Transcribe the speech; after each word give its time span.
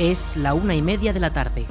Es 0.00 0.34
la 0.34 0.54
una 0.54 0.74
y 0.74 0.80
media 0.80 1.12
de 1.12 1.20
la 1.20 1.28
tarde. 1.28 1.66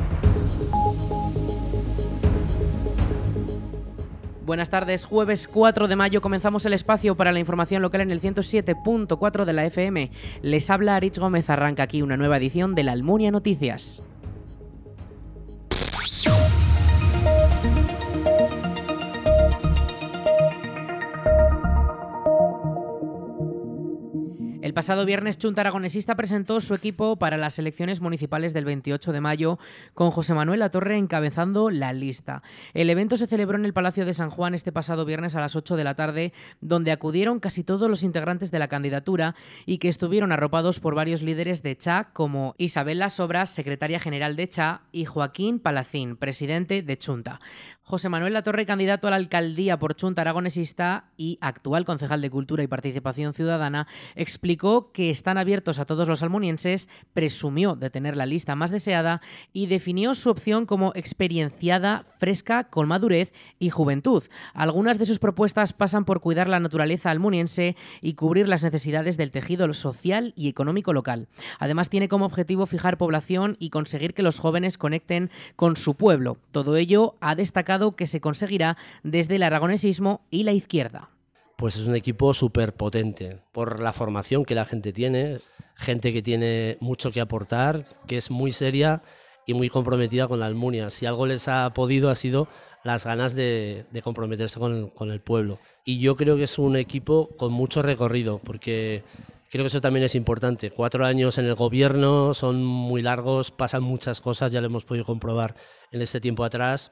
Buenas 4.46 4.70
tardes, 4.70 5.04
jueves 5.06 5.48
4 5.48 5.88
de 5.88 5.96
mayo 5.96 6.22
comenzamos 6.22 6.64
el 6.68 6.74
espacio 6.74 7.16
para 7.16 7.32
la 7.32 7.40
información 7.40 7.82
local 7.82 8.02
en 8.02 8.12
el 8.12 8.22
107.4 8.22 9.46
de 9.46 9.54
la 9.54 9.66
FM. 9.66 10.12
Les 10.44 10.70
habla 10.70 10.96
Aritz 10.96 11.18
Gómez, 11.18 11.50
arranca 11.50 11.82
aquí 11.82 12.04
una 12.04 12.18
nueva 12.18 12.38
edición 12.38 12.76
de 12.76 12.84
la 12.84 12.92
Almunia 12.92 13.32
Noticias. 13.32 14.08
Pasado 24.80 25.06
viernes 25.06 25.38
Chunta 25.38 25.60
Aragonesista 25.60 26.16
presentó 26.16 26.62
su 26.62 26.74
equipo 26.74 27.18
para 27.18 27.36
las 27.36 27.60
elecciones 27.60 28.00
municipales 28.00 28.54
del 28.54 28.64
28 28.64 29.12
de 29.12 29.20
mayo 29.20 29.60
con 29.94 30.10
José 30.10 30.34
Manuel 30.34 30.62
Latorre 30.62 30.96
encabezando 30.96 31.70
la 31.70 31.92
lista. 31.92 32.44
El 32.74 32.90
evento 32.90 33.18
se 33.18 33.28
celebró 33.28 33.58
en 33.58 33.66
el 33.66 33.74
Palacio 33.74 34.06
de 34.06 34.14
San 34.14 34.30
Juan 34.30 34.54
este 34.54 34.72
pasado 34.72 35.04
viernes 35.04 35.36
a 35.36 35.42
las 35.42 35.58
8 35.58 35.76
de 35.76 35.84
la 35.84 35.96
tarde, 35.96 36.32
donde 36.62 36.94
acudieron 36.94 37.42
casi 37.42 37.66
todos 37.66 37.90
los 37.90 38.04
integrantes 38.04 38.52
de 38.52 38.60
la 38.60 38.70
candidatura 38.70 39.36
y 39.66 39.80
que 39.80 39.90
estuvieron 39.90 40.32
arropados 40.32 40.80
por 40.80 40.96
varios 40.96 41.24
líderes 41.24 41.62
de 41.62 41.76
CHA 41.76 42.14
como 42.14 42.56
Isabel 42.58 43.04
Sobras, 43.10 43.50
secretaria 43.50 44.00
general 44.00 44.38
de 44.38 44.48
CHA, 44.48 44.84
y 44.94 45.04
Joaquín 45.04 45.60
Palacín, 45.60 46.16
presidente 46.16 46.84
de 46.84 46.98
Chunta. 46.98 47.42
José 47.90 48.08
Manuel 48.08 48.34
Latorre, 48.34 48.68
candidato 48.68 49.08
a 49.08 49.10
la 49.10 49.16
alcaldía 49.16 49.80
por 49.80 49.96
Chunta 49.96 50.22
Aragonesista 50.22 51.10
y 51.18 51.40
actual 51.42 51.86
concejal 51.86 52.22
de 52.22 52.30
Cultura 52.30 52.62
y 52.62 52.68
Participación 52.68 53.34
Ciudadana, 53.34 53.88
explicó 54.14 54.92
que 54.92 55.10
están 55.10 55.40
abiertos 55.40 55.80
a 55.80 55.86
todos 55.86 56.08
los 56.08 56.22
almunienses, 56.22 56.88
presumió 57.14 57.74
de 57.74 57.90
tener 57.90 58.16
la 58.16 58.28
lista 58.28 58.54
más 58.54 58.70
deseada 58.70 59.22
y 59.54 59.66
definió 59.66 60.14
su 60.14 60.30
opción 60.30 60.68
como 60.68 60.92
experienciada, 60.94 62.06
fresca, 62.20 62.66
con 62.66 62.88
madurez 62.88 63.34
y 63.58 63.72
juventud. 63.72 64.24
Algunas 64.54 65.00
de 65.00 65.06
sus 65.06 65.18
propuestas 65.18 65.74
pasan 65.74 66.06
por 66.06 66.22
cuidar 66.22 66.48
la 66.48 66.60
naturaleza 66.60 67.10
almuniense 67.10 67.76
y 68.02 68.14
cubrir 68.14 68.48
las 68.48 68.62
necesidades 68.62 69.18
del 69.18 69.32
tejido 69.32 69.74
social 69.74 70.34
y 70.36 70.48
económico 70.48 70.94
local. 70.94 71.28
Además, 71.58 71.90
tiene 71.90 72.08
como 72.08 72.28
objetivo 72.28 72.68
fijar 72.68 73.00
población 73.00 73.58
y 73.58 73.72
conseguir 73.72 74.14
que 74.14 74.22
los 74.22 74.38
jóvenes 74.38 74.78
conecten 74.78 75.32
con 75.56 75.76
su 75.76 75.96
pueblo. 75.96 76.38
Todo 76.52 76.76
ello 76.76 77.16
ha 77.20 77.34
destacado 77.34 77.79
que 77.96 78.08
se 78.08 78.22
conseguirá 78.22 78.78
desde 79.04 79.36
el 79.36 79.44
aragonesismo 79.44 80.22
y 80.30 80.44
la 80.44 80.52
izquierda. 80.52 81.10
Pues 81.58 81.76
es 81.76 81.88
un 81.88 81.96
equipo 81.96 82.34
súper 82.34 82.74
potente 82.74 83.40
por 83.52 83.82
la 83.82 83.92
formación 83.92 84.46
que 84.46 84.56
la 84.56 84.66
gente 84.66 84.94
tiene, 84.94 85.40
gente 85.76 86.14
que 86.14 86.22
tiene 86.22 86.78
mucho 86.80 87.12
que 87.12 87.22
aportar, 87.22 87.86
que 88.08 88.18
es 88.18 88.32
muy 88.32 88.52
seria 88.52 89.02
y 89.46 89.54
muy 89.54 89.70
comprometida 89.70 90.28
con 90.28 90.40
la 90.40 90.46
Almunia. 90.46 90.90
Si 90.90 91.06
algo 91.06 91.26
les 91.26 91.48
ha 91.48 91.74
podido 91.74 92.10
ha 92.10 92.16
sido 92.16 92.48
las 92.84 93.06
ganas 93.06 93.36
de, 93.36 93.86
comprometerse 94.04 94.58
con, 94.58 94.90
con 94.90 95.12
el 95.12 95.20
pueblo. 95.20 95.60
Y 95.84 96.00
yo 96.00 96.16
creo 96.16 96.38
que 96.38 96.44
es 96.44 96.60
un 96.60 96.78
equipo 96.78 97.30
con 97.36 97.52
mucho 97.52 97.82
recorrido, 97.82 98.40
porque 98.40 99.04
Creo 99.52 99.64
que 99.64 99.70
eso 99.70 99.82
también 99.82 100.04
es 100.04 100.14
importante. 100.14 100.70
Cuatro 100.70 101.06
años 101.06 101.40
en 101.40 101.46
el 101.46 101.56
gobierno 101.56 102.36
son 102.36 102.64
muy 102.64 103.02
largos, 103.02 103.50
pasan 103.50 103.82
muchas 103.82 104.22
cosas, 104.22 104.52
ya 104.52 104.62
lo 104.62 104.68
hemos 104.68 104.86
podido 104.86 105.06
comprobar 105.06 105.56
en 105.92 106.04
este 106.04 106.22
tiempo 106.22 106.44
atrás 106.44 106.92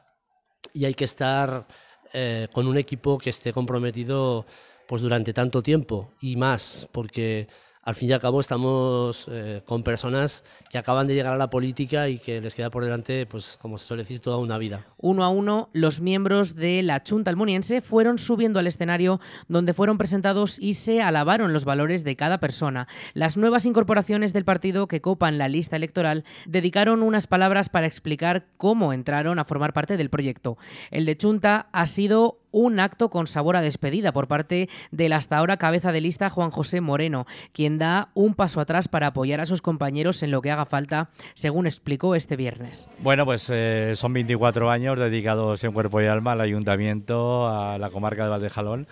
y 0.73 0.85
hay 0.85 0.93
que 0.93 1.05
estar 1.05 1.67
eh, 2.13 2.47
con 2.53 2.67
un 2.67 2.77
equipo 2.77 3.17
que 3.17 3.29
esté 3.29 3.53
comprometido 3.53 4.45
pues 4.87 5.01
durante 5.01 5.33
tanto 5.33 5.61
tiempo 5.61 6.13
y 6.21 6.35
más, 6.37 6.87
porque 6.91 7.47
al 7.87 7.95
fin 7.95 8.09
y 8.09 8.11
al 8.11 8.19
cabo 8.19 8.41
estamos 8.41 9.29
eh, 9.31 9.61
con 9.65 9.81
personas 9.81 10.43
que 10.69 10.77
acaban 10.77 11.07
de 11.07 11.15
llegar 11.15 11.33
a 11.33 11.37
la 11.37 11.49
política 11.49 12.09
y 12.09 12.19
que 12.19 12.41
les 12.41 12.53
queda 12.53 12.69
por 12.69 12.83
delante, 12.83 13.25
pues 13.25 13.57
como 13.61 13.77
se 13.77 13.87
suele 13.87 14.03
decir, 14.03 14.19
toda 14.19 14.35
una 14.39 14.57
vida. 14.57 14.85
Uno 14.97 15.23
a 15.23 15.29
uno, 15.29 15.69
los 15.71 16.01
miembros 16.01 16.55
de 16.55 16.83
la 16.83 17.01
Junta 17.07 17.31
almuniense 17.31 17.79
fueron 17.79 18.17
subiendo 18.17 18.59
al 18.59 18.67
escenario 18.67 19.21
donde 19.47 19.73
fueron 19.73 19.97
presentados 19.97 20.59
y 20.59 20.73
se 20.73 21.01
alabaron 21.01 21.53
los 21.53 21.63
valores 21.63 22.03
de 22.03 22.17
cada 22.17 22.41
persona. 22.41 22.89
Las 23.13 23.37
nuevas 23.37 23.65
incorporaciones 23.65 24.33
del 24.33 24.43
partido 24.43 24.89
que 24.89 24.99
copan 24.99 25.37
la 25.37 25.47
lista 25.47 25.77
electoral 25.77 26.25
dedicaron 26.45 27.01
unas 27.01 27.25
palabras 27.25 27.69
para 27.69 27.87
explicar 27.87 28.47
cómo 28.57 28.91
entraron 28.91 29.39
a 29.39 29.45
formar 29.45 29.71
parte 29.71 29.95
del 29.95 30.09
proyecto. 30.09 30.57
El 30.91 31.05
de 31.05 31.15
Chunta 31.15 31.69
ha 31.71 31.85
sido 31.85 32.41
un 32.51 32.79
acto 32.79 33.09
con 33.09 33.27
sabor 33.27 33.55
a 33.55 33.61
despedida 33.61 34.11
por 34.11 34.27
parte 34.27 34.69
del 34.91 35.13
hasta 35.13 35.37
ahora 35.37 35.57
cabeza 35.57 35.91
de 35.91 36.01
lista 36.01 36.29
Juan 36.29 36.51
José 36.51 36.81
Moreno, 36.81 37.25
quien 37.51 37.77
da 37.77 38.09
un 38.13 38.33
paso 38.33 38.59
atrás 38.59 38.87
para 38.87 39.07
apoyar 39.07 39.41
a 39.41 39.45
sus 39.45 39.61
compañeros 39.61 40.23
en 40.23 40.31
lo 40.31 40.41
que 40.41 40.51
haga 40.51 40.65
falta, 40.65 41.09
según 41.33 41.65
explicó 41.65 42.15
este 42.15 42.35
viernes. 42.35 42.87
Bueno, 42.99 43.25
pues 43.25 43.49
eh, 43.51 43.93
son 43.95 44.13
24 44.13 44.69
años 44.69 44.99
dedicados 44.99 45.63
en 45.63 45.71
cuerpo 45.71 46.01
y 46.01 46.05
alma 46.05 46.33
al 46.33 46.41
ayuntamiento, 46.41 47.47
a 47.47 47.77
la 47.77 47.89
comarca 47.89 48.23
de 48.23 48.29
Valdejalón, 48.29 48.87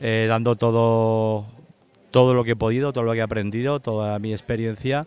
eh, 0.00 0.26
dando 0.28 0.56
todo, 0.56 1.46
todo 2.10 2.34
lo 2.34 2.44
que 2.44 2.52
he 2.52 2.56
podido, 2.56 2.92
todo 2.92 3.04
lo 3.04 3.12
que 3.12 3.18
he 3.18 3.22
aprendido, 3.22 3.80
toda 3.80 4.18
mi 4.18 4.32
experiencia 4.32 5.06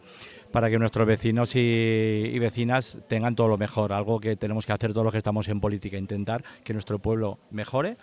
para 0.56 0.70
que 0.70 0.80
nuestros 0.80 1.06
vecinos 1.06 1.54
y, 1.58 2.40
vecinas 2.40 2.98
tengan 3.10 3.36
todo 3.36 3.50
lo 3.50 3.58
mejor, 3.58 3.92
algo 3.92 4.22
que 4.22 4.38
tenemos 4.38 4.66
que 4.66 4.72
hacer 4.72 4.94
todos 4.94 5.04
los 5.04 5.12
que 5.12 5.18
estamos 5.18 5.50
en 5.50 5.60
política, 5.60 5.98
intentar 5.98 6.46
que 6.64 6.72
nuestro 6.72 6.98
pueblo 6.98 7.40
mejore 7.52 7.98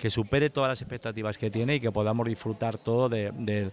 que 0.00 0.10
supere 0.10 0.48
todas 0.48 0.70
las 0.70 0.80
expectativas 0.80 1.36
que 1.36 1.50
tiene 1.50 1.74
y 1.74 1.80
que 1.80 1.92
podamos 1.92 2.26
disfrutar 2.26 2.78
todo 2.78 3.10
de, 3.10 3.70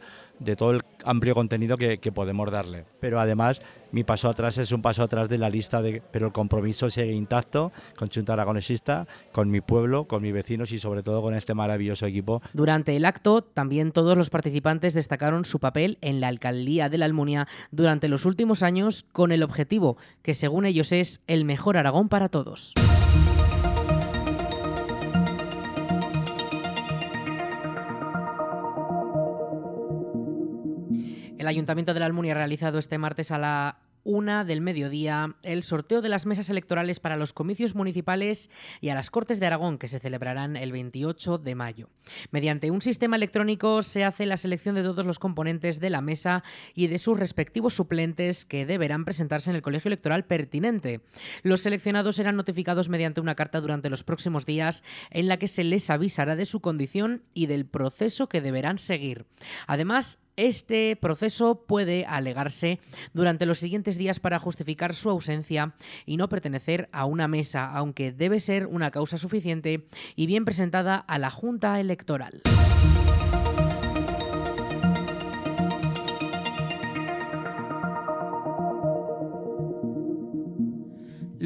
todo 0.58 0.72
el 0.72 0.82
amplio 1.06 1.34
contenido 1.34 1.78
que, 1.78 1.98
podemos 2.12 2.52
darle. 2.52 2.84
Pero 3.00 3.20
además, 3.20 3.62
mi 3.92 4.04
paso 4.04 4.28
atrás 4.28 4.58
es 4.58 4.74
un 4.74 4.82
paso 4.82 5.04
atrás 5.04 5.30
de 5.30 5.38
la 5.38 5.50
lista, 5.50 5.82
de, 5.82 6.02
pero 6.12 6.28
el 6.28 6.34
compromiso 6.34 6.90
sigue 6.90 7.14
intacto 7.14 7.72
con 7.96 8.10
Chunta 8.10 8.34
Aragonesista, 8.34 9.08
con 9.32 9.50
mi 9.50 9.62
pueblo, 9.62 10.06
con 10.06 10.22
mis 10.22 10.34
vecinos 10.34 10.72
y 10.74 10.80
sobre 10.80 11.02
todo 11.02 11.22
con 11.22 11.34
este 11.34 11.54
maravilloso 11.54 12.06
equipo. 12.06 12.42
Durante 12.54 12.98
el 12.98 13.06
acto, 13.06 13.42
también 13.42 13.94
todos 13.94 14.18
los 14.18 14.30
participantes 14.30 14.94
destacaron 14.96 15.46
su 15.46 15.60
papel 15.60 15.98
en 16.02 16.20
la 16.20 16.28
alcaldía 16.28 16.90
de 16.90 16.98
la 16.98 17.06
Almunia 17.06 17.48
durante 17.72 18.10
los 18.10 18.26
últimos 18.26 18.64
años 18.64 19.06
con 19.14 19.32
el 19.32 19.44
objetivo, 19.44 19.96
que 20.24 20.36
según 20.36 20.66
ellos 20.66 20.92
es 20.92 21.22
el 21.28 21.46
mejor 21.46 21.78
Aragón 21.78 22.10
para 22.10 22.28
todos. 22.28 22.74
El 31.38 31.48
Ayuntamiento 31.48 31.94
de 31.94 32.00
la 32.00 32.08
Almunia 32.08 32.32
ha 32.32 32.36
realizado 32.36 32.80
este 32.80 32.98
martes 32.98 33.32
a 33.32 33.38
la 33.38 33.80
una 34.08 34.46
del 34.46 34.62
mediodía 34.62 35.36
el 35.44 35.64
sorteo 35.64 36.02
de 36.02 36.08
las 36.08 36.26
mesas 36.26 36.50
electorales 36.50 37.02
para 37.02 37.18
los 37.18 37.34
comicios 37.34 37.76
municipales 37.76 38.50
y 38.80 38.88
a 38.88 38.96
las 38.96 39.12
Cortes 39.12 39.42
de 39.42 39.48
Aragón 39.48 39.78
que 39.78 39.90
se 39.90 40.00
celebrarán 40.00 40.56
el 40.56 40.72
28 40.72 41.38
de 41.38 41.56
mayo. 41.56 41.90
Mediante 42.32 42.72
un 42.72 42.82
sistema 42.82 43.18
electrónico 43.18 43.84
se 43.84 44.06
hace 44.06 44.26
la 44.26 44.38
selección 44.38 44.76
de 44.76 44.84
todos 44.84 45.06
los 45.06 45.20
componentes 45.20 45.82
de 45.82 45.90
la 45.90 46.00
mesa 46.00 46.44
y 46.74 46.88
de 46.88 47.00
sus 47.00 47.20
respectivos 47.20 47.74
suplentes 47.74 48.46
que 48.46 48.66
deberán 48.66 49.04
presentarse 49.04 49.50
en 49.50 49.58
el 49.58 49.62
colegio 49.62 49.90
electoral 49.90 50.24
pertinente. 50.24 51.02
Los 51.44 51.60
seleccionados 51.60 52.16
serán 52.16 52.38
notificados 52.38 52.88
mediante 52.88 53.20
una 53.20 53.36
carta 53.36 53.60
durante 53.60 53.90
los 53.90 54.06
próximos 54.06 54.46
días 54.46 54.86
en 55.12 55.28
la 55.28 55.38
que 55.38 55.50
se 55.50 55.66
les 55.66 55.90
avisará 55.90 56.38
de 56.38 56.46
su 56.46 56.62
condición 56.62 57.24
y 57.34 57.48
del 57.48 57.66
proceso 57.66 58.30
que 58.30 58.40
deberán 58.40 58.78
seguir. 58.78 59.26
Además, 59.68 60.20
este 60.38 60.96
proceso 60.96 61.66
puede 61.66 62.06
alegarse 62.06 62.80
durante 63.14 63.46
los 63.46 63.58
siguientes 63.58 63.98
días 63.98 64.20
para 64.20 64.40
justificar 64.40 64.96
su 64.96 65.10
ausencia 65.10 65.74
y 66.06 66.16
no 66.18 66.30
pertenecer 66.30 66.88
a 66.94 67.06
una 67.06 67.28
mesa, 67.28 67.66
aunque 67.66 68.12
debe 68.12 68.40
ser 68.40 68.68
una 68.68 68.92
causa 68.92 69.18
suficiente 69.18 69.88
y 70.16 70.28
bien 70.28 70.46
presentada 70.46 70.96
a 70.96 71.18
la 71.18 71.30
Junta 71.30 71.80
Electoral. 71.80 72.44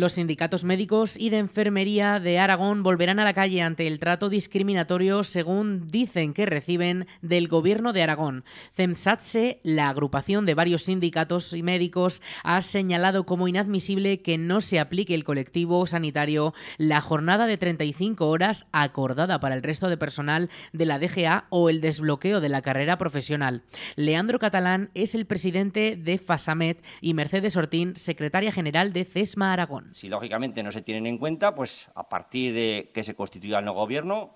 Los 0.01 0.13
sindicatos 0.13 0.63
médicos 0.63 1.15
y 1.15 1.30
de 1.30 1.38
enfermería 1.38 2.19
de 2.19 2.39
Aragón 2.39 2.81
volverán 2.81 3.19
a 3.19 3.24
la 3.24 3.36
calle 3.36 3.62
ante 3.62 3.86
el 3.86 4.00
trato 4.00 4.30
discriminatorio 4.30 5.24
según 5.24 5.86
dicen 5.92 6.33
que 6.33 6.48
reciben 6.48 7.06
del 7.21 7.48
gobierno 7.48 7.94
de 7.94 8.01
Aragón. 8.01 8.44
CEMSATSE, 8.74 9.59
la 9.62 9.89
agrupación 9.89 10.48
de 10.48 10.56
varios 10.56 10.86
sindicatos 10.86 11.53
y 11.53 11.62
médicos, 11.62 12.24
ha 12.44 12.62
señalado 12.62 13.27
como 13.27 13.48
inadmisible 13.48 14.24
que 14.24 14.39
no 14.39 14.59
se 14.62 14.80
aplique 14.80 15.13
el 15.13 15.24
colectivo 15.24 15.86
sanitario 15.86 16.56
la 16.80 17.00
jornada 17.00 17.45
de 17.45 17.57
35 17.57 18.27
horas 18.27 18.65
acordada 18.71 19.39
para 19.39 19.54
el 19.54 19.62
resto 19.62 19.88
de 19.88 19.97
personal 19.97 20.50
de 20.74 20.88
la 20.88 20.97
DGA 20.97 21.45
o 21.50 21.69
el 21.69 21.80
desbloqueo 21.80 22.42
de 22.42 22.50
la 22.50 22.63
carrera 22.63 22.97
profesional. 22.97 23.62
Leandro 23.97 24.39
Catalán 24.39 24.89
es 24.95 25.13
el 25.13 25.27
presidente 25.27 25.95
de 25.95 26.18
FASAMET 26.18 26.83
y 27.01 27.13
Mercedes 27.13 27.56
Ortín, 27.56 27.95
secretaria 27.95 28.51
general 28.51 28.94
de 28.94 29.06
CESMA 29.06 29.54
Aragón. 29.54 29.90
Si 29.91 30.07
lógicamente 30.07 30.63
no 30.63 30.71
se 30.71 30.81
tienen 30.81 31.05
en 31.05 31.17
cuenta, 31.17 31.53
pues 31.53 31.89
a 31.95 32.07
partir 32.07 32.53
de 32.53 32.91
que 32.93 33.03
se 33.03 33.15
constituya 33.15 33.59
el 33.59 33.65
nuevo 33.65 33.81
gobierno, 33.81 34.33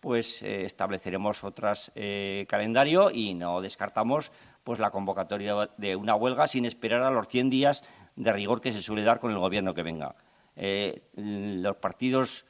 pues 0.00 0.42
eh, 0.42 0.64
estableceremos 0.64 1.44
otras 1.44 1.92
eh, 1.94 2.46
calendario 2.48 3.10
y 3.10 3.34
no 3.34 3.60
descartamos 3.60 4.32
pues 4.64 4.78
la 4.78 4.90
convocatoria 4.90 5.70
de 5.76 5.96
una 5.96 6.14
huelga 6.14 6.46
sin 6.46 6.64
esperar 6.64 7.02
a 7.02 7.10
los 7.10 7.28
100 7.28 7.50
días 7.50 7.82
de 8.16 8.32
rigor 8.32 8.60
que 8.60 8.72
se 8.72 8.82
suele 8.82 9.02
dar 9.02 9.20
con 9.20 9.30
el 9.30 9.38
gobierno 9.38 9.74
que 9.74 9.82
venga. 9.82 10.14
Eh, 10.56 11.02
los 11.14 11.76
partidos 11.76 12.46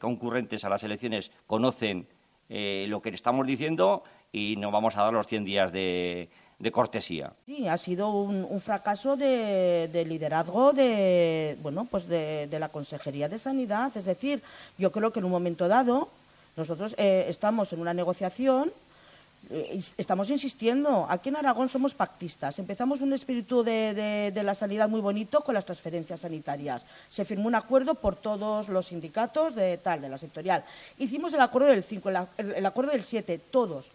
concurrentes 0.00 0.64
a 0.64 0.70
las 0.70 0.82
elecciones 0.82 1.30
conocen 1.46 2.08
lo 2.48 3.02
que 3.02 3.10
estamos 3.10 3.46
diciendo 3.46 4.02
y 4.32 4.56
no 4.56 4.70
vamos 4.70 4.96
a 4.96 5.02
dar 5.02 5.12
los 5.12 5.26
100 5.26 5.44
días 5.44 5.72
de, 5.72 6.30
cortesía. 6.70 7.32
Sí, 7.46 7.66
ha 7.66 7.76
sido 7.78 8.10
un, 8.10 8.60
fracaso 8.60 9.16
de, 9.16 10.04
liderazgo 10.06 10.72
de, 10.72 11.56
bueno, 11.62 11.86
pues 11.90 12.06
de, 12.06 12.46
de, 12.48 12.58
la 12.58 12.68
Consejería 12.68 13.28
de 13.28 13.38
Sanidad. 13.38 13.96
Es 13.96 14.04
decir, 14.04 14.42
yo 14.76 14.92
creo 14.92 15.12
que 15.12 15.20
en 15.20 15.24
un 15.24 15.30
momento 15.30 15.68
dado 15.68 16.08
nosotros 16.56 16.94
eh, 16.98 17.26
estamos 17.28 17.72
en 17.72 17.80
una 17.80 17.94
negociación, 17.94 18.72
eh, 19.48 19.80
estamos 19.96 20.28
insistiendo, 20.30 21.06
aquí 21.08 21.28
en 21.28 21.36
Aragón 21.36 21.68
somos 21.68 21.94
pactistas, 21.94 22.58
empezamos 22.58 23.00
un 23.00 23.12
espíritu 23.12 23.62
de, 23.62 24.30
la 24.44 24.54
sanidad 24.54 24.88
muy 24.88 25.00
bonito 25.00 25.40
con 25.40 25.54
las 25.54 25.64
transferencias 25.64 26.20
sanitarias. 26.20 26.84
Se 27.08 27.24
firmó 27.24 27.46
un 27.46 27.54
acuerdo 27.54 27.94
por 27.94 28.16
todos 28.16 28.68
los 28.68 28.88
sindicatos 28.88 29.54
de 29.54 29.78
tal, 29.78 30.02
de 30.02 30.08
la 30.08 30.18
sectorial. 30.18 30.64
Hicimos 30.98 31.32
el 31.32 31.40
acuerdo 31.40 31.68
del 31.68 31.84
5, 31.84 32.10
el, 32.38 32.66
acuerdo 32.66 32.92
del 32.92 33.04
7, 33.04 33.40
todos. 33.50 33.86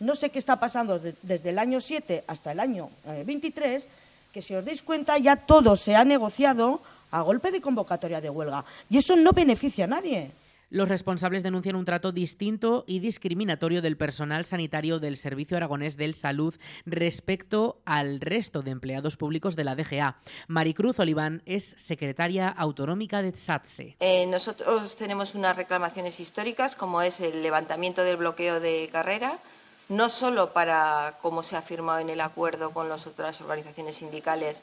No 0.00 0.14
sé 0.14 0.30
qué 0.30 0.38
está 0.38 0.60
pasando 0.60 0.98
desde 0.98 1.50
el 1.50 1.58
año 1.58 1.80
7 1.80 2.24
hasta 2.26 2.52
el 2.52 2.60
año 2.60 2.90
23, 3.26 3.84
eh, 3.84 3.88
que 4.32 4.42
si 4.42 4.54
os 4.54 4.64
dais 4.64 4.82
cuenta 4.82 5.18
ya 5.18 5.36
todo 5.36 5.74
se 5.76 5.96
ha 5.96 6.04
negociado 6.04 6.80
a 7.10 7.22
golpe 7.22 7.50
de 7.50 7.60
convocatoria 7.60 8.20
de 8.20 8.30
huelga. 8.30 8.64
Y 8.90 8.98
eso 8.98 9.16
no 9.16 9.32
beneficia 9.32 9.84
a 9.84 9.88
nadie. 9.88 10.30
Los 10.70 10.88
responsables 10.88 11.42
denuncian 11.42 11.76
un 11.76 11.86
trato 11.86 12.12
distinto 12.12 12.84
y 12.86 12.98
discriminatorio 12.98 13.80
del 13.80 13.96
personal 13.96 14.44
sanitario 14.44 14.98
del 14.98 15.16
Servicio 15.16 15.56
Aragonés 15.56 15.96
del 15.96 16.14
Salud 16.14 16.54
respecto 16.84 17.80
al 17.86 18.20
resto 18.20 18.60
de 18.60 18.72
empleados 18.72 19.16
públicos 19.16 19.56
de 19.56 19.64
la 19.64 19.74
DGA. 19.74 20.18
Maricruz 20.46 20.98
Oliván 20.98 21.42
es 21.46 21.74
secretaria 21.78 22.50
autonómica 22.50 23.22
de 23.22 23.34
SATSE. 23.34 23.96
Eh, 24.00 24.26
nosotros 24.26 24.94
tenemos 24.96 25.34
unas 25.34 25.56
reclamaciones 25.56 26.20
históricas, 26.20 26.76
como 26.76 27.00
es 27.00 27.18
el 27.20 27.42
levantamiento 27.42 28.04
del 28.04 28.18
bloqueo 28.18 28.60
de 28.60 28.90
carrera, 28.92 29.38
no 29.88 30.08
solo 30.08 30.52
para, 30.52 31.14
como 31.22 31.42
se 31.42 31.56
ha 31.56 31.62
firmado 31.62 31.98
en 32.00 32.10
el 32.10 32.20
acuerdo 32.20 32.70
con 32.70 32.88
las 32.88 33.06
otras 33.06 33.40
organizaciones 33.40 33.96
sindicales, 33.96 34.62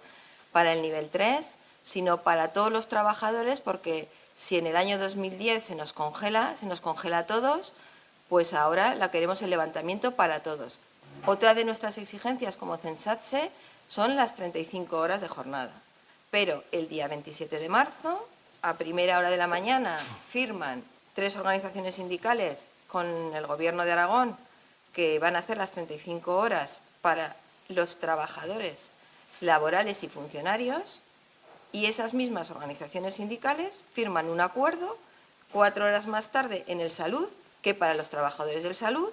para 0.51 0.71
el 0.71 0.81
nivel 0.81 1.09
3, 1.09 1.45
sino 1.83 2.21
para 2.21 2.53
todos 2.53 2.71
los 2.71 2.87
trabajadores, 2.87 3.59
porque 3.59 4.07
si 4.37 4.57
en 4.57 4.67
el 4.67 4.77
año 4.77 4.97
2010 4.97 5.63
se 5.63 5.75
nos 5.75 5.91
congela, 5.91 6.55
se 6.57 6.65
nos 6.65 6.79
congela 6.79 7.19
a 7.19 7.25
todos, 7.25 7.73
pues 8.29 8.53
ahora 8.53 8.95
la 8.95 9.11
queremos 9.11 9.41
el 9.41 9.49
levantamiento 9.49 10.11
para 10.11 10.41
todos. 10.41 10.79
Otra 11.25 11.55
de 11.55 11.65
nuestras 11.65 11.97
exigencias 11.97 12.55
como 12.55 12.77
Censatse 12.77 13.51
son 13.87 14.15
las 14.15 14.35
35 14.35 14.97
horas 14.97 15.21
de 15.21 15.27
jornada. 15.27 15.73
Pero 16.31 16.63
el 16.71 16.87
día 16.87 17.07
27 17.07 17.59
de 17.59 17.69
marzo, 17.69 18.27
a 18.61 18.75
primera 18.75 19.19
hora 19.19 19.29
de 19.29 19.37
la 19.37 19.47
mañana, 19.47 19.99
firman 20.29 20.83
tres 21.13 21.35
organizaciones 21.35 21.95
sindicales 21.95 22.67
con 22.87 23.05
el 23.35 23.45
Gobierno 23.45 23.85
de 23.85 23.91
Aragón 23.91 24.37
que 24.95 25.19
van 25.19 25.35
a 25.35 25.39
hacer 25.39 25.57
las 25.57 25.71
35 25.71 26.35
horas 26.35 26.79
para 27.01 27.35
los 27.67 27.97
trabajadores 27.97 28.89
laborales 29.41 30.01
y 30.03 30.07
funcionarios 30.07 31.01
y 31.71 31.87
esas 31.87 32.13
mismas 32.13 32.49
organizaciones 32.49 33.15
sindicales 33.15 33.81
firman 33.93 34.29
un 34.29 34.39
acuerdo 34.39 34.97
cuatro 35.51 35.85
horas 35.85 36.07
más 36.07 36.31
tarde 36.31 36.63
en 36.67 36.79
el 36.79 36.91
salud 36.91 37.27
que 37.61 37.73
para 37.73 37.93
los 37.93 38.09
trabajadores 38.09 38.63
del 38.63 38.75
salud 38.75 39.09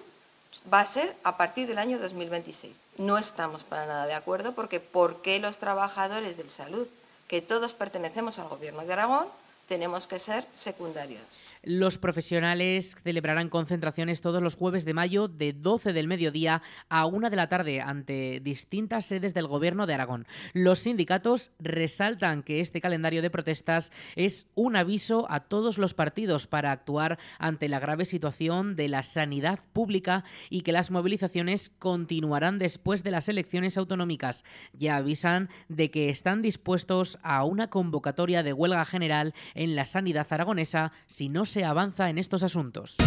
va 0.71 0.79
a 0.79 0.85
ser 0.85 1.15
a 1.23 1.35
partir 1.35 1.67
del 1.67 1.79
año 1.79 1.99
2026. 1.99 2.77
No 2.97 3.17
estamos 3.17 3.63
para 3.63 3.85
nada 3.85 4.05
de 4.05 4.13
acuerdo 4.13 4.53
porque 4.53 4.79
¿por 4.79 5.21
qué 5.21 5.39
los 5.39 5.57
trabajadores 5.57 6.37
del 6.37 6.49
salud, 6.49 6.87
que 7.27 7.41
todos 7.41 7.73
pertenecemos 7.73 8.39
al 8.39 8.47
Gobierno 8.47 8.85
de 8.85 8.93
Aragón, 8.93 9.27
tenemos 9.67 10.07
que 10.07 10.19
ser 10.19 10.47
secundarios? 10.53 11.23
Los 11.65 11.97
profesionales 11.97 12.93
celebrarán 13.05 13.47
concentraciones 13.47 14.19
todos 14.19 14.43
los 14.43 14.55
jueves 14.55 14.83
de 14.83 14.93
mayo 14.93 15.29
de 15.29 15.53
12 15.53 15.93
del 15.93 16.09
mediodía 16.09 16.61
a 16.89 17.05
1 17.05 17.29
de 17.29 17.35
la 17.37 17.47
tarde 17.47 17.79
ante 17.79 18.41
distintas 18.41 19.05
sedes 19.05 19.33
del 19.33 19.47
Gobierno 19.47 19.87
de 19.87 19.93
Aragón. 19.93 20.27
Los 20.51 20.79
sindicatos 20.79 21.53
resaltan 21.59 22.43
que 22.43 22.59
este 22.59 22.81
calendario 22.81 23.21
de 23.21 23.29
protestas 23.29 23.93
es 24.17 24.47
un 24.55 24.75
aviso 24.75 25.25
a 25.31 25.39
todos 25.39 25.77
los 25.77 25.93
partidos 25.93 26.47
para 26.47 26.73
actuar 26.73 27.17
ante 27.39 27.69
la 27.69 27.79
grave 27.79 28.03
situación 28.03 28.75
de 28.75 28.89
la 28.89 29.01
sanidad 29.01 29.59
pública 29.71 30.25
y 30.49 30.63
que 30.63 30.73
las 30.73 30.91
movilizaciones 30.91 31.71
continuarán 31.79 32.59
después 32.59 33.03
de 33.03 33.11
las 33.11 33.29
elecciones 33.29 33.77
autonómicas. 33.77 34.43
Ya 34.73 34.97
avisan 34.97 35.47
de 35.69 35.91
que 35.91 36.09
están 36.09 36.41
dispuestos 36.41 37.19
a 37.23 37.45
una 37.45 37.69
convocatoria 37.69 38.43
de 38.43 38.51
huelga 38.51 38.83
general 38.83 39.33
en 39.53 39.77
la 39.77 39.85
sanidad 39.85 40.27
aragonesa 40.29 40.91
si 41.07 41.29
no 41.29 41.45
se 41.45 41.52
se 41.53 41.63
avanza 41.63 42.09
en 42.09 42.17
estos 42.17 42.41
asuntos. 42.41 42.97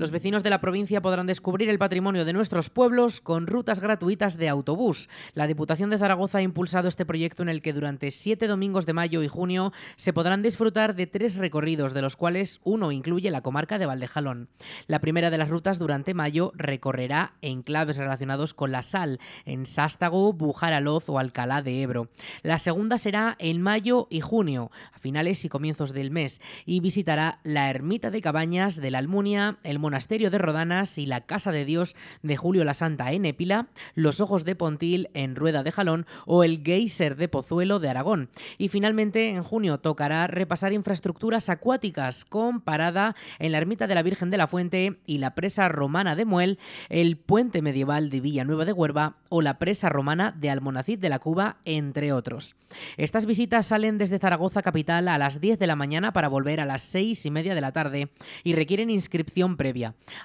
Los 0.00 0.12
vecinos 0.12 0.42
de 0.42 0.48
la 0.48 0.62
provincia 0.62 1.02
podrán 1.02 1.26
descubrir 1.26 1.68
el 1.68 1.78
patrimonio 1.78 2.24
de 2.24 2.32
nuestros 2.32 2.70
pueblos 2.70 3.20
con 3.20 3.46
rutas 3.46 3.80
gratuitas 3.80 4.38
de 4.38 4.48
autobús. 4.48 5.10
La 5.34 5.46
Diputación 5.46 5.90
de 5.90 5.98
Zaragoza 5.98 6.38
ha 6.38 6.42
impulsado 6.42 6.88
este 6.88 7.04
proyecto 7.04 7.42
en 7.42 7.50
el 7.50 7.60
que 7.60 7.74
durante 7.74 8.10
siete 8.10 8.46
domingos 8.46 8.86
de 8.86 8.94
mayo 8.94 9.22
y 9.22 9.28
junio 9.28 9.74
se 9.96 10.14
podrán 10.14 10.40
disfrutar 10.40 10.94
de 10.94 11.06
tres 11.06 11.34
recorridos, 11.34 11.92
de 11.92 12.00
los 12.00 12.16
cuales 12.16 12.60
uno 12.64 12.92
incluye 12.92 13.30
la 13.30 13.42
comarca 13.42 13.78
de 13.78 13.84
Valdejalón. 13.84 14.48
La 14.86 15.00
primera 15.00 15.28
de 15.28 15.36
las 15.36 15.50
rutas 15.50 15.78
durante 15.78 16.14
mayo 16.14 16.52
recorrerá 16.54 17.34
enclaves 17.42 17.98
relacionados 17.98 18.54
con 18.54 18.72
la 18.72 18.80
sal, 18.80 19.20
en 19.44 19.66
Sástago, 19.66 20.32
Bujaraloz 20.32 21.10
o 21.10 21.18
Alcalá 21.18 21.60
de 21.60 21.82
Ebro. 21.82 22.08
La 22.42 22.56
segunda 22.56 22.96
será 22.96 23.36
en 23.38 23.60
mayo 23.60 24.06
y 24.08 24.22
junio, 24.22 24.70
a 24.94 24.98
finales 24.98 25.44
y 25.44 25.50
comienzos 25.50 25.92
del 25.92 26.10
mes, 26.10 26.40
y 26.64 26.80
visitará 26.80 27.40
la 27.44 27.68
ermita 27.68 28.10
de 28.10 28.22
Cabañas 28.22 28.76
de 28.76 28.90
la 28.90 28.96
Almunia, 28.96 29.58
el 29.62 29.78
Monasterio 29.90 30.30
de 30.30 30.38
Rodanas 30.38 30.98
y 30.98 31.06
la 31.06 31.22
Casa 31.22 31.50
de 31.50 31.64
Dios 31.64 31.96
de 32.22 32.36
Julio 32.36 32.62
la 32.62 32.74
Santa 32.74 33.10
en 33.10 33.24
Épila, 33.24 33.66
los 33.96 34.20
Ojos 34.20 34.44
de 34.44 34.54
Pontil 34.54 35.10
en 35.14 35.34
Rueda 35.34 35.64
de 35.64 35.72
Jalón 35.72 36.06
o 36.26 36.44
el 36.44 36.62
Geyser 36.62 37.16
de 37.16 37.26
Pozuelo 37.26 37.80
de 37.80 37.88
Aragón. 37.88 38.30
Y 38.56 38.68
finalmente, 38.68 39.30
en 39.30 39.42
junio 39.42 39.78
tocará 39.78 40.28
repasar 40.28 40.72
infraestructuras 40.72 41.48
acuáticas 41.48 42.24
con 42.24 42.60
parada 42.60 43.16
en 43.40 43.50
la 43.50 43.58
Ermita 43.58 43.88
de 43.88 43.96
la 43.96 44.04
Virgen 44.04 44.30
de 44.30 44.36
la 44.36 44.46
Fuente 44.46 45.00
y 45.06 45.18
la 45.18 45.34
presa 45.34 45.68
romana 45.68 46.14
de 46.14 46.24
Muel, 46.24 46.60
el 46.88 47.16
puente 47.16 47.60
medieval 47.60 48.10
de 48.10 48.20
Villanueva 48.20 48.64
de 48.64 48.72
Huerva 48.72 49.16
o 49.30 49.40
la 49.40 49.58
presa 49.58 49.88
romana 49.88 50.34
de 50.36 50.50
Almonacid 50.50 50.98
de 50.98 51.08
la 51.08 51.18
Cuba, 51.20 51.56
entre 51.64 52.12
otros. 52.12 52.56
Estas 52.98 53.24
visitas 53.24 53.64
salen 53.66 53.96
desde 53.96 54.18
Zaragoza 54.18 54.60
capital 54.60 55.08
a 55.08 55.16
las 55.16 55.40
10 55.40 55.58
de 55.58 55.66
la 55.66 55.76
mañana 55.76 56.12
para 56.12 56.28
volver 56.28 56.60
a 56.60 56.66
las 56.66 56.82
6 56.82 57.24
y 57.24 57.30
media 57.30 57.54
de 57.54 57.60
la 57.62 57.72
tarde 57.72 58.10
y 58.44 58.52
requieren 58.52 58.90
inscripción 58.90 59.56
previa 59.56 59.70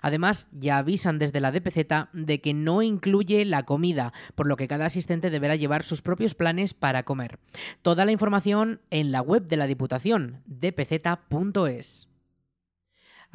Además, 0.01 0.47
ya 0.51 0.77
avisan 0.77 1.19
desde 1.19 1.39
la 1.39 1.51
DPZ 1.51 2.09
de 2.13 2.41
que 2.41 2.53
no 2.53 2.81
incluye 2.81 3.45
la 3.45 3.63
comida, 3.63 4.13
por 4.35 4.47
lo 4.47 4.57
que 4.57 4.67
cada 4.67 4.85
asistente 4.85 5.29
deberá 5.29 5.55
llevar 5.55 5.83
sus 5.83 6.01
propios 6.01 6.35
planes 6.35 6.73
para 6.73 7.03
comer. 7.03 7.39
Toda 7.81 8.05
la 8.05 8.11
información 8.11 8.81
en 8.89 9.11
la 9.11 9.21
web 9.21 9.47
de 9.47 9.57
la 9.57 9.67
Diputación, 9.67 10.41
dpz.es. 10.45 12.14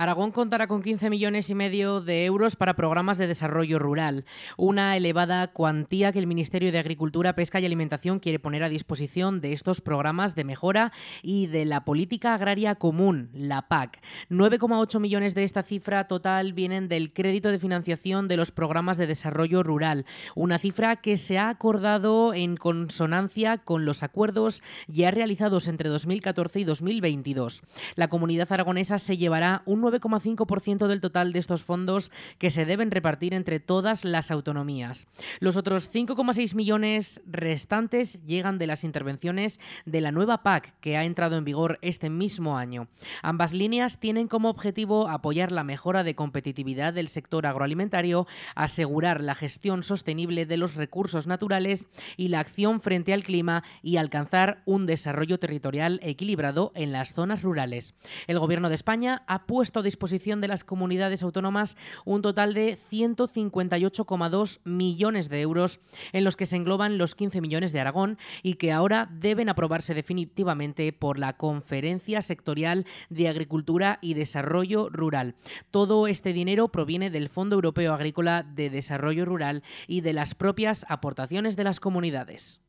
Aragón 0.01 0.31
contará 0.31 0.67
con 0.67 0.81
15 0.81 1.11
millones 1.11 1.51
y 1.51 1.55
medio 1.55 2.01
de 2.01 2.25
euros 2.25 2.57
para 2.57 2.73
programas 2.73 3.19
de 3.19 3.27
desarrollo 3.27 3.79
rural, 3.79 4.25
una 4.57 4.97
elevada 4.97 5.49
cuantía 5.49 6.11
que 6.11 6.19
el 6.19 6.27
Ministerio 6.27 6.73
de 6.73 6.79
Agricultura, 6.79 7.35
Pesca 7.35 7.61
y 7.61 7.67
Alimentación 7.67 8.19
quiere 8.19 8.39
poner 8.39 8.65
a 8.65 8.71
disposición 8.71 9.43
de 9.43 9.53
estos 9.53 9.83
programas 9.83 10.35
de 10.35 10.45
mejora 10.45 10.91
y 11.23 11.49
de 11.49 11.67
la 11.67 11.85
política 11.85 12.33
agraria 12.33 12.77
común, 12.77 13.29
la 13.35 13.69
PAC. 13.69 14.01
9,8 14.31 15.01
millones 15.01 15.35
de 15.35 15.45
esta 15.45 15.63
cifra 15.63 16.07
total 16.07 16.55
vienen 16.55 16.89
del 16.89 17.13
crédito 17.13 17.51
de 17.51 17.59
financiación 17.59 18.27
de 18.27 18.39
los 18.39 18.53
programas 18.53 18.97
de 18.97 19.07
desarrollo 19.07 19.63
rural, 19.63 20.07
una 20.35 20.57
cifra 20.57 20.97
que 20.97 21.19
se 21.19 21.37
ha 21.37 21.51
acordado 21.51 22.33
en 22.33 22.57
consonancia 22.57 23.59
con 23.59 23.85
los 23.85 24.03
acuerdos 24.03 24.63
ya 24.89 25.11
realizados 25.11 25.69
entre 25.69 25.91
2014 25.91 26.61
y 26.61 26.65
2022. 26.65 27.61
La 27.97 28.09
comunidad 28.09 28.51
aragonesa 28.51 28.99
se 28.99 29.19
llevará 29.19 29.61
un 29.67 29.90
9,5% 29.91 30.87
del 30.87 31.01
total 31.01 31.33
de 31.33 31.39
estos 31.39 31.65
fondos 31.65 32.13
que 32.39 32.51
se 32.51 32.65
deben 32.65 32.91
repartir 32.91 33.35
entre 33.35 33.61
todas 33.61 34.05
las 34.05 34.31
autonomías. 34.31 35.09
Los 35.41 35.57
otros 35.57 35.93
5,6 35.93 36.55
millones 36.55 37.21
restantes 37.27 38.25
llegan 38.25 38.59
de 38.59 38.67
las 38.67 38.85
intervenciones 38.85 39.61
de 39.85 40.01
la 40.01 40.13
nueva 40.13 40.43
PAC 40.43 40.79
que 40.81 40.97
ha 40.97 41.05
entrado 41.05 41.37
en 41.37 41.45
vigor 41.45 41.79
este 41.83 42.11
mismo 42.11 42.57
año. 42.57 42.89
Ambas 43.23 43.53
líneas 43.53 43.99
tienen 43.99 44.29
como 44.29 44.51
objetivo 44.51 45.09
apoyar 45.09 45.53
la 45.53 45.65
mejora 45.65 46.05
de 46.05 46.15
competitividad 46.15 46.93
del 46.93 47.09
sector 47.09 47.47
agroalimentario, 47.47 48.27
asegurar 48.55 49.23
la 49.23 49.35
gestión 49.35 49.83
sostenible 49.83 50.47
de 50.47 50.57
los 50.57 50.75
recursos 50.75 51.27
naturales 51.27 51.87
y 52.17 52.29
la 52.29 52.41
acción 52.41 52.81
frente 52.81 53.13
al 53.13 53.23
clima 53.23 53.65
y 53.83 53.97
alcanzar 53.97 54.63
un 54.67 54.87
desarrollo 54.87 55.39
territorial 55.39 56.01
equilibrado 56.03 56.73
en 56.75 56.93
las 56.93 57.15
zonas 57.15 57.43
rurales. 57.43 57.95
El 58.27 58.39
Gobierno 58.39 58.69
de 58.69 58.75
España 58.75 59.23
ha 59.27 59.47
puesto 59.47 59.80
a 59.81 59.83
disposición 59.83 60.41
de 60.41 60.49
las 60.49 60.65
comunidades 60.65 61.23
autónomas 61.23 61.77
un 62.05 62.23
total 62.23 62.55
de 62.55 62.79
158,2 62.79 64.61
millones 64.65 65.29
de 65.29 65.41
euros 65.41 65.81
en 66.13 66.25
los 66.25 66.37
que 66.37 66.47
se 66.47 66.57
engloban 66.57 66.99
los 66.99 67.15
15 67.15 67.41
millones 67.41 67.73
de 67.73 67.81
Aragón 67.81 68.19
y 68.43 68.55
que 68.55 68.73
ahora 68.73 69.09
deben 69.13 69.49
aprobarse 69.49 69.95
definitivamente 69.95 70.93
por 70.93 71.19
la 71.19 71.37
Conferencia 71.37 72.23
Sectorial 72.23 72.87
de 73.09 73.29
Agricultura 73.29 73.99
y 74.01 74.15
Desarrollo 74.15 74.89
Rural. 74.89 75.35
Todo 75.71 76.07
este 76.07 76.33
dinero 76.33 76.69
proviene 76.69 77.11
del 77.11 77.29
Fondo 77.29 77.57
Europeo 77.57 77.95
Agrícola 77.95 78.43
de 78.43 78.71
Desarrollo 78.71 79.25
Rural 79.25 79.63
y 79.87 80.03
de 80.03 80.13
las 80.13 80.35
propias 80.35 80.87
aportaciones 80.89 81.57
de 81.57 81.65
las 81.65 81.81
comunidades. 81.81 82.61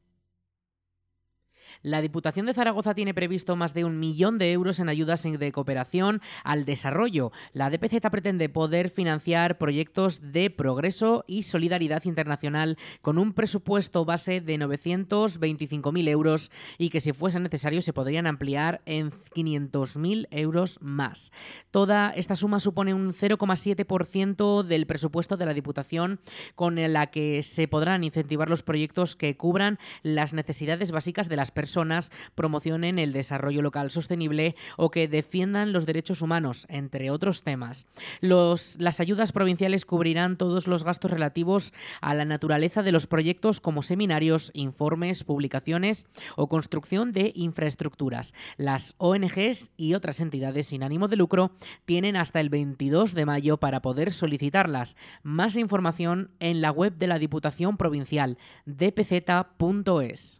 La 1.83 2.01
Diputación 2.01 2.45
de 2.45 2.53
Zaragoza 2.53 2.93
tiene 2.93 3.15
previsto 3.15 3.55
más 3.55 3.73
de 3.73 3.85
un 3.85 3.99
millón 3.99 4.37
de 4.37 4.51
euros 4.51 4.79
en 4.79 4.87
ayudas 4.87 5.23
de 5.23 5.51
cooperación 5.51 6.21
al 6.43 6.63
desarrollo. 6.63 7.31
La 7.53 7.71
DPZ 7.71 8.07
pretende 8.11 8.49
poder 8.49 8.89
financiar 8.89 9.57
proyectos 9.57 10.31
de 10.31 10.51
progreso 10.51 11.23
y 11.25 11.43
solidaridad 11.43 12.03
internacional 12.05 12.77
con 13.01 13.17
un 13.17 13.33
presupuesto 13.33 14.05
base 14.05 14.41
de 14.41 14.59
925.000 14.59 16.07
euros 16.07 16.51
y 16.77 16.89
que 16.89 17.01
si 17.01 17.13
fuese 17.13 17.39
necesario 17.39 17.81
se 17.81 17.93
podrían 17.93 18.27
ampliar 18.27 18.81
en 18.85 19.09
500.000 19.09 20.27
euros 20.29 20.77
más. 20.81 21.31
Toda 21.71 22.11
esta 22.11 22.35
suma 22.35 22.59
supone 22.59 22.93
un 22.93 23.11
0,7% 23.11 24.61
del 24.61 24.85
presupuesto 24.85 25.35
de 25.35 25.47
la 25.47 25.55
Diputación 25.55 26.19
con 26.53 26.75
la 26.75 27.07
que 27.07 27.41
se 27.41 27.67
podrán 27.67 28.03
incentivar 28.03 28.51
los 28.51 28.61
proyectos 28.61 29.15
que 29.15 29.35
cubran 29.35 29.79
las 30.03 30.33
necesidades 30.33 30.91
básicas 30.91 31.27
de 31.27 31.37
las 31.37 31.49
personas 31.49 31.70
promocionen 32.35 32.99
el 32.99 33.13
desarrollo 33.13 33.61
local 33.61 33.91
sostenible 33.91 34.55
o 34.77 34.91
que 34.91 35.07
defiendan 35.07 35.73
los 35.73 35.85
derechos 35.85 36.21
humanos, 36.21 36.65
entre 36.69 37.11
otros 37.11 37.43
temas. 37.43 37.87
Las 38.21 38.99
ayudas 38.99 39.31
provinciales 39.31 39.85
cubrirán 39.85 40.37
todos 40.37 40.67
los 40.67 40.83
gastos 40.83 41.11
relativos 41.11 41.73
a 42.01 42.13
la 42.13 42.25
naturaleza 42.25 42.83
de 42.83 42.91
los 42.91 43.07
proyectos 43.07 43.59
como 43.59 43.81
seminarios, 43.81 44.51
informes, 44.53 45.23
publicaciones 45.23 46.07
o 46.35 46.47
construcción 46.47 47.11
de 47.11 47.31
infraestructuras. 47.35 48.33
Las 48.57 48.95
ONGs 48.97 49.71
y 49.77 49.93
otras 49.93 50.19
entidades 50.19 50.67
sin 50.67 50.83
ánimo 50.83 51.07
de 51.07 51.17
lucro 51.17 51.51
tienen 51.85 52.15
hasta 52.15 52.39
el 52.39 52.49
22 52.49 53.13
de 53.13 53.25
mayo 53.25 53.57
para 53.57 53.81
poder 53.81 54.11
solicitarlas. 54.13 54.95
Más 55.23 55.55
información 55.55 56.31
en 56.39 56.61
la 56.61 56.71
web 56.71 56.97
de 56.97 57.07
la 57.07 57.19
Diputación 57.19 57.77
Provincial 57.77 58.37
dpz.es. 58.65 60.39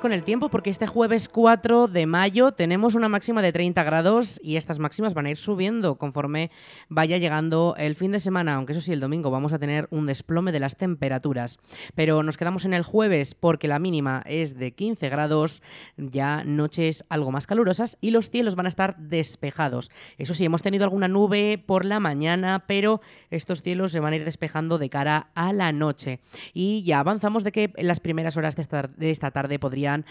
Con 0.00 0.12
el 0.12 0.24
tiempo 0.24 0.48
porque 0.48 0.70
este 0.70 0.86
jueves 0.86 1.28
4 1.28 1.86
de 1.86 2.06
mayo 2.06 2.52
tenemos 2.52 2.94
una 2.94 3.08
máxima 3.08 3.42
de 3.42 3.52
30 3.52 3.82
grados 3.84 4.40
y 4.42 4.56
estas 4.56 4.78
máximas 4.78 5.14
van 5.14 5.26
a 5.26 5.30
ir 5.30 5.36
subiendo 5.36 5.96
conforme 5.96 6.50
vaya 6.88 7.18
llegando 7.18 7.74
el 7.78 7.94
fin 7.94 8.12
de 8.12 8.20
semana, 8.20 8.54
aunque 8.54 8.72
eso 8.72 8.80
sí, 8.80 8.92
el 8.92 9.00
domingo 9.00 9.30
vamos 9.30 9.52
a 9.52 9.58
tener 9.58 9.86
un 9.90 10.06
desplome 10.06 10.52
de 10.52 10.60
las 10.60 10.76
temperaturas. 10.76 11.58
Pero 11.94 12.22
nos 12.22 12.36
quedamos 12.36 12.64
en 12.64 12.74
el 12.74 12.82
jueves 12.82 13.34
porque 13.34 13.68
la 13.68 13.78
mínima 13.78 14.22
es 14.26 14.58
de 14.58 14.72
15 14.72 15.08
grados, 15.08 15.62
ya 15.96 16.42
noches 16.44 17.04
algo 17.08 17.30
más 17.30 17.46
calurosas 17.46 17.96
y 18.00 18.10
los 18.10 18.30
cielos 18.30 18.54
van 18.54 18.66
a 18.66 18.70
estar 18.70 18.96
despejados. 18.98 19.90
Eso 20.18 20.34
sí, 20.34 20.44
hemos 20.44 20.62
tenido 20.62 20.84
alguna 20.84 21.08
nube 21.08 21.62
por 21.64 21.84
la 21.84 22.00
mañana, 22.00 22.64
pero 22.66 23.00
estos 23.30 23.62
cielos 23.62 23.92
se 23.92 24.00
van 24.00 24.12
a 24.12 24.16
ir 24.16 24.24
despejando 24.24 24.78
de 24.78 24.90
cara 24.90 25.30
a 25.34 25.52
la 25.52 25.72
noche. 25.72 26.20
Y 26.52 26.82
ya 26.84 27.00
avanzamos 27.00 27.44
de 27.44 27.52
que 27.52 27.72
en 27.76 27.86
las 27.86 28.00
primeras 28.00 28.36
horas 28.36 28.56
de 28.56 28.62
esta, 28.62 28.82
de 28.82 29.10
esta 29.10 29.30
tarde 29.30 29.58
podrían 29.86 30.04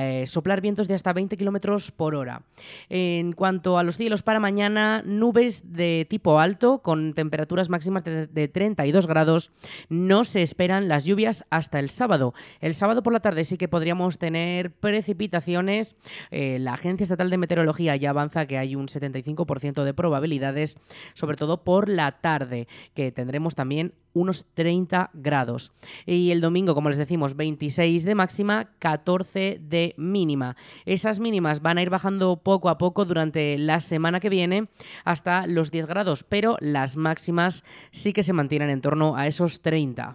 eh, 0.00 0.26
soplar 0.26 0.60
vientos 0.60 0.88
de 0.88 0.94
hasta 0.94 1.12
20 1.12 1.36
kilómetros 1.36 1.90
por 1.92 2.14
hora. 2.14 2.42
En 2.88 3.32
cuanto 3.32 3.78
a 3.78 3.82
los 3.82 3.96
cielos 3.96 4.22
para 4.22 4.40
mañana, 4.40 5.02
nubes 5.04 5.72
de 5.72 6.06
tipo 6.08 6.40
alto 6.40 6.78
con 6.78 7.12
temperaturas 7.12 7.68
máximas 7.68 8.04
de, 8.04 8.48
32 8.48 9.06
grados. 9.06 9.50
No 9.88 10.24
se 10.24 10.42
esperan 10.42 10.88
las 10.88 11.04
lluvias 11.04 11.44
hasta 11.50 11.78
el 11.78 11.90
sábado. 11.90 12.32
El 12.60 12.74
sábado 12.74 13.02
por 13.02 13.12
la 13.12 13.20
tarde 13.20 13.44
sí 13.44 13.58
que 13.58 13.68
podríamos 13.68 14.18
tener 14.18 14.72
precipitaciones. 14.72 15.96
Eh, 16.30 16.58
la 16.58 16.74
Agencia 16.74 17.04
Estatal 17.04 17.28
de 17.28 17.38
Meteorología 17.38 17.96
ya 17.96 18.10
avanza 18.10 18.46
que 18.46 18.56
hay 18.56 18.74
un 18.74 18.86
75% 18.86 19.84
de 19.84 19.94
probabilidades, 19.94 20.78
sobre 21.14 21.36
todo 21.36 21.64
por 21.64 21.88
la 21.88 22.12
tarde, 22.20 22.68
que 22.94 23.12
tendremos 23.12 23.54
también 23.54 23.92
unos 24.18 24.46
30 24.54 25.10
grados. 25.14 25.72
Y 26.06 26.30
el 26.30 26.40
domingo, 26.40 26.74
como 26.74 26.88
les 26.88 26.98
decimos, 26.98 27.36
26 27.36 28.04
de 28.04 28.14
máxima, 28.14 28.70
14 28.78 29.60
de 29.62 29.94
mínima. 29.96 30.56
Esas 30.84 31.20
mínimas 31.20 31.62
van 31.62 31.78
a 31.78 31.82
ir 31.82 31.90
bajando 31.90 32.36
poco 32.42 32.68
a 32.68 32.78
poco 32.78 33.04
durante 33.04 33.56
la 33.58 33.80
semana 33.80 34.20
que 34.20 34.28
viene 34.28 34.68
hasta 35.04 35.46
los 35.46 35.70
10 35.70 35.86
grados, 35.86 36.24
pero 36.24 36.56
las 36.60 36.96
máximas 36.96 37.64
sí 37.90 38.12
que 38.12 38.22
se 38.22 38.32
mantienen 38.32 38.70
en 38.70 38.80
torno 38.80 39.16
a 39.16 39.26
esos 39.26 39.62
30. 39.62 40.14